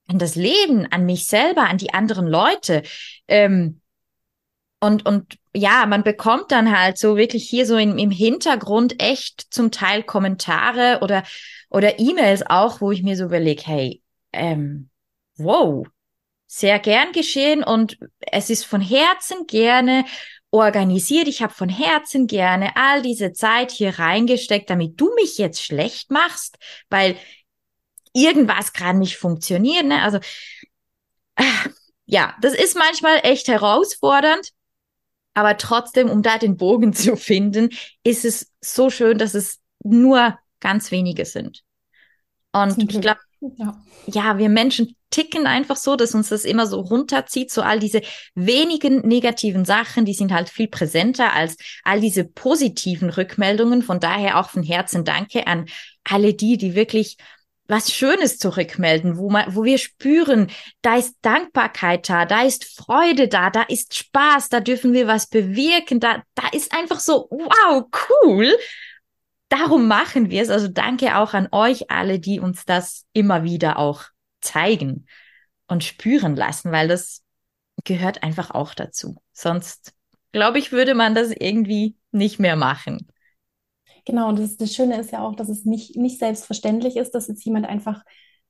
[0.08, 2.82] an das Leben, an mich selber, an die anderen Leute.
[3.28, 3.80] Ähm,
[4.80, 9.46] und, und ja, man bekommt dann halt so wirklich hier so im, im Hintergrund echt
[9.50, 11.22] zum Teil Kommentare oder,
[11.70, 14.90] oder E-Mails auch, wo ich mir so überlege, hey, ähm,
[15.36, 15.86] wow,
[16.46, 20.04] sehr gern geschehen und es ist von Herzen gerne
[20.52, 21.26] organisiert.
[21.26, 26.10] Ich habe von Herzen gerne all diese Zeit hier reingesteckt, damit du mich jetzt schlecht
[26.10, 26.58] machst,
[26.90, 27.16] weil
[28.12, 29.86] irgendwas gerade nicht funktioniert.
[29.86, 30.02] Ne?
[30.02, 30.18] Also
[31.36, 31.44] äh,
[32.04, 34.50] ja, das ist manchmal echt herausfordernd.
[35.34, 37.70] Aber trotzdem, um da den Bogen zu finden,
[38.04, 41.64] ist es so schön, dass es nur ganz wenige sind.
[42.52, 43.20] Und ich glaube,
[43.56, 43.82] ja.
[44.06, 47.50] ja, wir Menschen ticken einfach so, dass uns das immer so runterzieht.
[47.50, 48.02] So all diese
[48.34, 53.82] wenigen negativen Sachen, die sind halt viel präsenter als all diese positiven Rückmeldungen.
[53.82, 55.66] Von daher auch von Herzen Danke an
[56.04, 57.16] alle die, die wirklich
[57.68, 60.50] was Schönes zurückmelden, wo man, wo wir spüren,
[60.82, 65.28] da ist Dankbarkeit da, da ist Freude da, da ist Spaß, da dürfen wir was
[65.28, 67.84] bewirken, da, da ist einfach so, wow,
[68.24, 68.52] cool.
[69.52, 70.48] Darum machen wir es.
[70.48, 74.04] Also danke auch an euch alle, die uns das immer wieder auch
[74.40, 75.06] zeigen
[75.66, 77.22] und spüren lassen, weil das
[77.84, 79.16] gehört einfach auch dazu.
[79.34, 79.92] Sonst,
[80.32, 83.08] glaube ich, würde man das irgendwie nicht mehr machen.
[84.06, 87.28] Genau, und das, das Schöne ist ja auch, dass es nicht, nicht selbstverständlich ist, dass
[87.28, 88.04] jetzt jemand einfach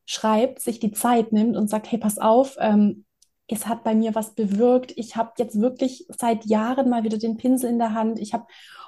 [0.07, 3.05] schreibt, sich die Zeit nimmt und sagt, hey, pass auf, ähm,
[3.49, 4.93] es hat bei mir was bewirkt.
[4.97, 8.19] Ich habe jetzt wirklich seit Jahren mal wieder den Pinsel in der Hand.
[8.19, 8.47] Ich habe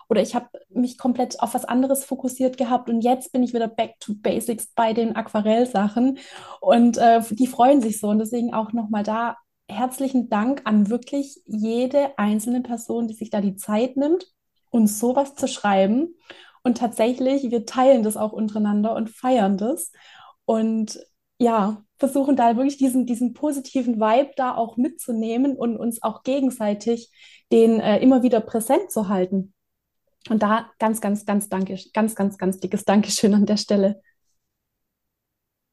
[0.09, 3.69] oder ich habe mich komplett auf was anderes fokussiert gehabt und jetzt bin ich wieder
[3.69, 6.19] back to basics bei den Aquarellsachen
[6.61, 11.41] und äh, die freuen sich so und deswegen auch nochmal da herzlichen Dank an wirklich
[11.47, 14.27] jede einzelne Person, die sich da die Zeit nimmt,
[14.71, 16.15] uns sowas zu schreiben
[16.65, 19.93] und tatsächlich, wir teilen das auch untereinander und feiern das.
[20.47, 20.99] Und
[21.39, 27.11] ja, versuchen da wirklich diesen, diesen positiven Vibe da auch mitzunehmen und uns auch gegenseitig
[27.53, 29.55] den äh, immer wieder präsent zu halten.
[30.29, 34.01] Und da ganz, ganz, ganz danke, ganz, ganz, ganz dickes Dankeschön an der Stelle.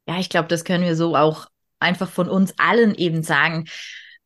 [0.07, 1.47] Ja, ich glaube, das können wir so auch
[1.79, 3.65] einfach von uns allen eben sagen.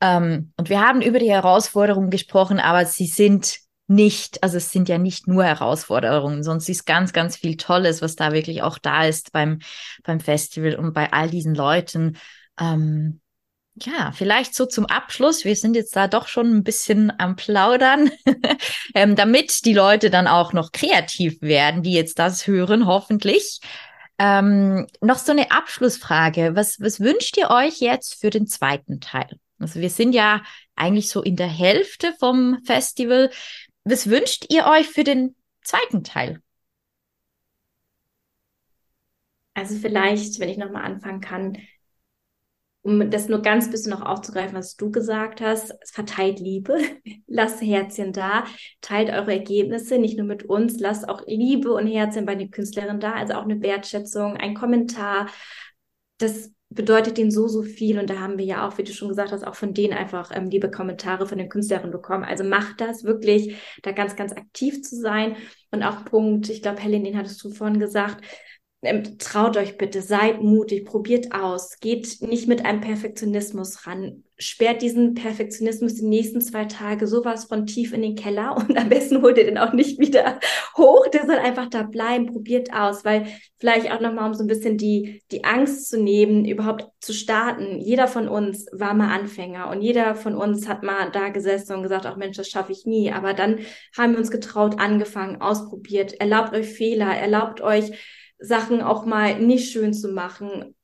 [0.01, 4.89] Ähm, und wir haben über die Herausforderungen gesprochen, aber sie sind nicht, also es sind
[4.89, 9.05] ja nicht nur Herausforderungen, sonst ist ganz, ganz viel Tolles, was da wirklich auch da
[9.05, 9.59] ist beim,
[10.03, 12.17] beim Festival und bei all diesen Leuten.
[12.59, 13.21] Ähm,
[13.75, 15.43] ja, vielleicht so zum Abschluss.
[15.43, 18.09] Wir sind jetzt da doch schon ein bisschen am Plaudern,
[18.95, 23.59] ähm, damit die Leute dann auch noch kreativ werden, die jetzt das hören, hoffentlich.
[24.17, 26.55] Ähm, noch so eine Abschlussfrage.
[26.55, 29.37] Was, was wünscht ihr euch jetzt für den zweiten Teil?
[29.59, 30.41] Also wir sind ja
[30.75, 33.29] eigentlich so in der Hälfte vom Festival.
[33.85, 36.41] Was wünscht ihr euch für den zweiten Teil?
[39.53, 41.57] Also vielleicht, wenn ich nochmal anfangen kann,
[42.81, 46.77] um das nur ganz bisschen noch aufzugreifen, was du gesagt hast, verteilt Liebe,
[47.27, 48.45] lasst Herzchen da,
[48.81, 52.99] teilt eure Ergebnisse nicht nur mit uns, lasst auch Liebe und Herzchen bei den Künstlerinnen
[52.99, 55.29] da, also auch eine Wertschätzung, ein Kommentar.
[56.17, 57.97] Das bedeutet denen so, so viel.
[57.97, 60.31] Und da haben wir ja auch, wie du schon gesagt hast, auch von denen einfach
[60.33, 62.23] ähm, liebe Kommentare von den Künstlerinnen bekommen.
[62.23, 65.35] Also macht das wirklich, da ganz, ganz aktiv zu sein.
[65.71, 68.23] Und auch Punkt, ich glaube, Helen, den hattest du vorhin gesagt,
[69.19, 75.13] traut euch bitte, seid mutig, probiert aus, geht nicht mit einem Perfektionismus ran, sperrt diesen
[75.13, 79.37] Perfektionismus die nächsten zwei Tage sowas von tief in den Keller und am besten holt
[79.37, 80.39] ihr den auch nicht wieder
[80.77, 83.27] hoch, der soll einfach da bleiben, probiert aus, weil
[83.59, 87.79] vielleicht auch nochmal, um so ein bisschen die, die Angst zu nehmen, überhaupt zu starten.
[87.79, 91.83] Jeder von uns war mal Anfänger und jeder von uns hat mal da gesessen und
[91.83, 93.59] gesagt, ach Mensch, das schaffe ich nie, aber dann
[93.97, 97.91] haben wir uns getraut, angefangen, ausprobiert, erlaubt euch Fehler, erlaubt euch
[98.45, 100.75] Sachen auch mal nicht schön zu machen.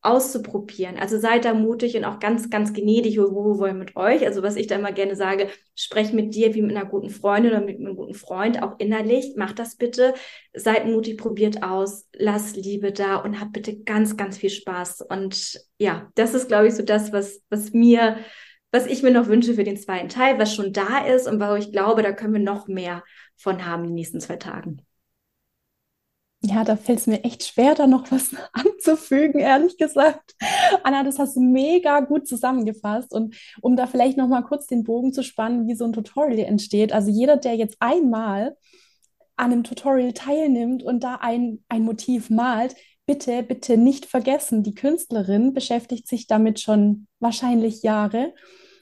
[0.00, 0.96] auszuprobieren.
[0.96, 4.24] Also seid da mutig und auch ganz, ganz gnädig und wohlwoll mit euch.
[4.24, 7.50] Also was ich da immer gerne sage, sprecht mit dir wie mit einer guten Freundin
[7.52, 9.34] oder mit einem guten Freund, auch innerlich.
[9.36, 10.14] Macht das bitte.
[10.54, 15.02] Seid mutig, probiert aus, lasst Liebe da und habt bitte ganz, ganz viel Spaß.
[15.02, 18.18] Und ja, das ist, glaube ich, so das, was, was mir,
[18.70, 21.56] was ich mir noch wünsche für den zweiten Teil, was schon da ist und wo
[21.56, 23.02] ich glaube, da können wir noch mehr
[23.36, 24.87] von haben in den nächsten zwei Tagen
[26.40, 30.36] ja, da fällt es mir echt schwer, da noch was anzufügen, ehrlich gesagt.
[30.84, 33.12] Anna, das hast du mega gut zusammengefasst.
[33.12, 36.38] Und um da vielleicht noch mal kurz den Bogen zu spannen, wie so ein Tutorial
[36.46, 36.92] entsteht.
[36.92, 38.56] Also jeder, der jetzt einmal
[39.36, 44.74] an einem Tutorial teilnimmt und da ein, ein Motiv malt, bitte, bitte nicht vergessen, die
[44.74, 48.34] Künstlerin beschäftigt sich damit schon wahrscheinlich Jahre.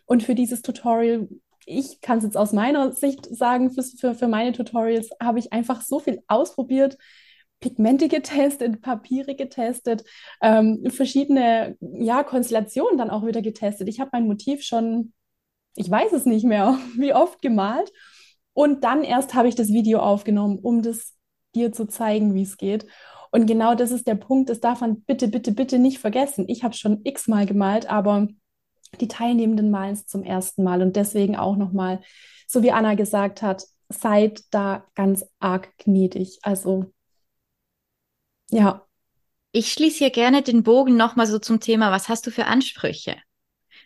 [0.04, 1.28] Und für dieses Tutorial
[1.68, 5.82] ich kann es jetzt aus meiner Sicht sagen, für, für meine Tutorials habe ich einfach
[5.82, 6.96] so viel ausprobiert,
[7.60, 10.04] Pigmente getestet, Papiere getestet,
[10.42, 13.88] ähm, verschiedene ja, Konstellationen dann auch wieder getestet.
[13.88, 15.12] Ich habe mein Motiv schon,
[15.74, 17.92] ich weiß es nicht mehr, wie oft gemalt.
[18.52, 21.14] Und dann erst habe ich das Video aufgenommen, um das
[21.54, 22.86] dir zu zeigen, wie es geht.
[23.30, 26.46] Und genau das ist der Punkt, das darf man bitte, bitte, bitte nicht vergessen.
[26.48, 28.28] Ich habe schon x-mal gemalt, aber
[29.00, 30.80] die Teilnehmenden malen es zum ersten Mal.
[30.82, 32.00] Und deswegen auch nochmal,
[32.46, 36.38] so wie Anna gesagt hat, seid da ganz arg gnädig.
[36.42, 36.92] Also
[38.50, 38.86] ja.
[39.52, 43.16] Ich schließe hier gerne den Bogen nochmal so zum Thema, was hast du für Ansprüche?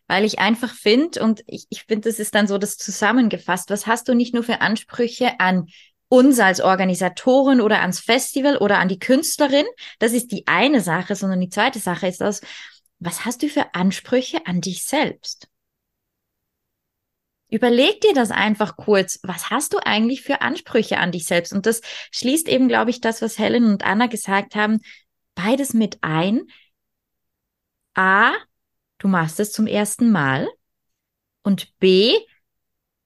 [0.08, 3.86] Weil ich einfach finde, und ich, ich finde, das ist dann so das zusammengefasst, was
[3.86, 5.68] hast du nicht nur für Ansprüche an
[6.08, 9.66] uns als Organisatoren oder ans Festival oder an die Künstlerin?
[10.00, 12.40] Das ist die eine Sache, sondern die zweite Sache ist das,
[12.98, 15.48] was hast du für Ansprüche an dich selbst?
[17.50, 19.18] Überleg dir das einfach kurz.
[19.22, 21.52] Was hast du eigentlich für Ansprüche an dich selbst?
[21.52, 21.80] Und das
[22.12, 24.80] schließt eben, glaube ich, das, was Helen und Anna gesagt haben,
[25.34, 26.42] beides mit ein.
[27.94, 28.32] A,
[28.98, 30.48] du machst es zum ersten Mal.
[31.42, 32.16] Und B,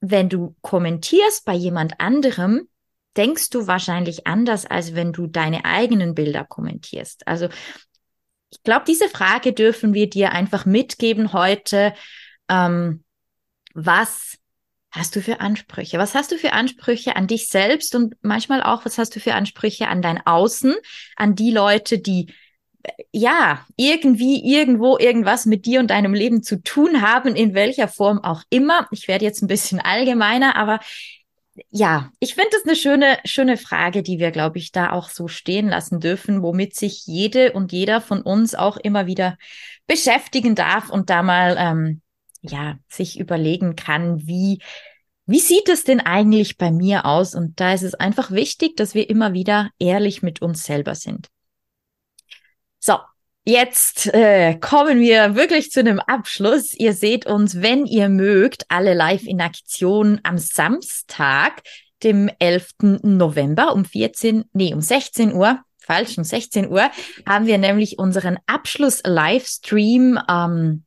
[0.00, 2.68] wenn du kommentierst bei jemand anderem,
[3.16, 7.26] denkst du wahrscheinlich anders, als wenn du deine eigenen Bilder kommentierst.
[7.26, 7.48] Also
[8.50, 11.94] ich glaube, diese Frage dürfen wir dir einfach mitgeben heute.
[12.48, 13.04] Ähm,
[13.75, 14.39] was
[14.91, 15.99] hast du für Ansprüche?
[15.99, 19.35] Was hast du für Ansprüche an dich selbst und manchmal auch, was hast du für
[19.35, 20.75] Ansprüche an dein Außen,
[21.17, 22.33] an die Leute, die
[23.13, 28.19] ja, irgendwie, irgendwo, irgendwas mit dir und deinem Leben zu tun haben, in welcher Form
[28.23, 28.87] auch immer.
[28.91, 30.81] Ich werde jetzt ein bisschen allgemeiner, aber
[31.71, 35.29] ja, ich finde das eine schöne, schöne Frage, die wir, glaube ich, da auch so
[35.29, 39.39] stehen lassen dürfen, womit sich jede und jeder von uns auch immer wieder
[39.87, 42.03] beschäftigen darf und da mal ähm,
[42.44, 44.61] ja, sich überlegen kann, wie,
[45.26, 47.35] wie sieht es denn eigentlich bei mir aus?
[47.35, 51.28] Und da ist es einfach wichtig, dass wir immer wieder ehrlich mit uns selber sind.
[52.78, 52.98] So,
[53.46, 56.72] Jetzt äh, kommen wir wirklich zu einem Abschluss.
[56.72, 61.61] Ihr seht uns, wenn ihr mögt, alle live in Aktion am Samstag,
[62.02, 63.02] dem 11.
[63.02, 66.90] November um 14, nee, um 16 Uhr, falsch, um 16 Uhr,
[67.28, 70.85] haben wir nämlich unseren Abschluss-Livestream ähm,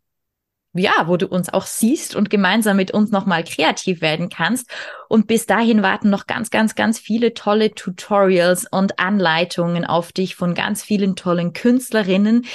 [0.77, 4.69] ja, wo du uns auch siehst und gemeinsam mit uns nochmal kreativ werden kannst.
[5.09, 10.35] Und bis dahin warten noch ganz, ganz, ganz viele tolle Tutorials und Anleitungen auf dich
[10.35, 12.45] von ganz vielen tollen Künstlerinnen.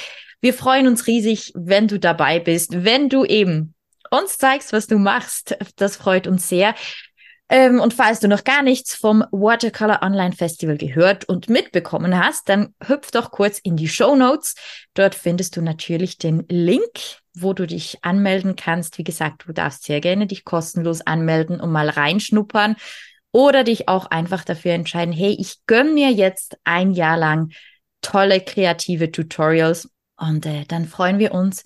[0.40, 3.74] Wir freuen uns riesig, wenn du dabei bist, wenn du eben
[4.10, 5.56] uns zeigst, was du machst.
[5.76, 6.74] Das freut uns sehr.
[7.52, 12.48] Ähm, und falls du noch gar nichts vom Watercolor Online Festival gehört und mitbekommen hast,
[12.48, 14.54] dann hüpf doch kurz in die Show Notes.
[14.94, 18.98] Dort findest du natürlich den Link, wo du dich anmelden kannst.
[18.98, 22.76] Wie gesagt, du darfst sehr gerne dich kostenlos anmelden und mal reinschnuppern
[23.32, 27.52] oder dich auch einfach dafür entscheiden, hey, ich gönn mir jetzt ein Jahr lang
[28.02, 31.64] tolle kreative Tutorials und äh, dann freuen wir uns,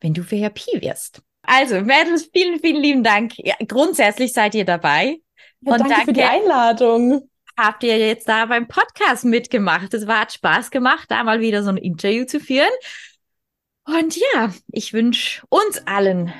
[0.00, 1.22] wenn du VIP wirst.
[1.42, 3.32] Also, Mädels, vielen, vielen lieben Dank.
[3.38, 5.18] Ja, grundsätzlich seid ihr dabei.
[5.60, 7.28] Ja, und danke, danke für die Einladung.
[7.56, 9.92] Habt ihr jetzt da beim Podcast mitgemacht?
[9.92, 12.70] Es war hat Spaß gemacht, da mal wieder so ein Interview zu führen.
[13.98, 16.32] Und ja, ich wünsche uns allen,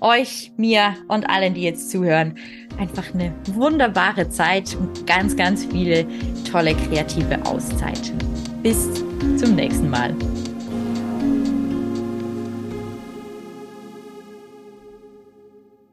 [0.00, 2.36] euch, mir und allen, die jetzt zuhören,
[2.78, 6.04] einfach eine wunderbare Zeit und ganz, ganz viele
[6.50, 8.18] tolle kreative Auszeiten.
[8.62, 8.88] Bis
[9.36, 10.16] zum nächsten Mal.